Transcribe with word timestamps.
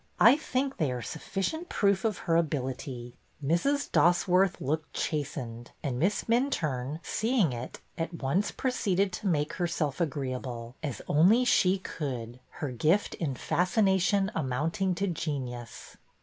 I 0.19 0.35
think 0.35 0.77
they 0.77 0.91
are 0.91 1.03
sufficient 1.03 1.69
proof 1.69 2.03
of 2.03 2.17
her 2.25 2.35
ability." 2.35 3.19
3o8 3.43 3.47
BETTY 3.49 3.55
BAIRD^S 3.55 3.57
VENTURES 3.61 3.81
Mrs. 3.85 3.91
Dosworth 3.91 4.59
looked 4.59 4.93
chastened, 4.95 5.71
and 5.83 5.99
Miss 5.99 6.23
Minturne, 6.23 6.99
seeing 7.03 7.53
it, 7.53 7.81
at 7.99 8.11
once 8.15 8.49
proceeded 8.49 9.11
to 9.13 9.27
make 9.27 9.53
herself 9.53 10.01
agreeable, 10.01 10.73
as 10.81 11.03
only 11.07 11.45
she 11.45 11.77
could, 11.77 12.39
her 12.65 12.71
gift 12.71 13.13
in 13.13 13.35
fascination 13.35 14.31
amounting 14.33 14.95
to 14.95 15.05
genius. 15.05 15.97